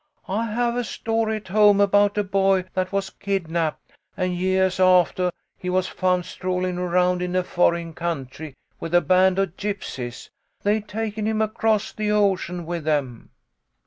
[0.27, 5.31] I have a story at home about a boy that was kidnapped, and yeahs aftah
[5.59, 10.31] he was found strollin' around in a foreign country with a band of gypsies.
[10.63, 13.29] They'd taken him across the ocean with them."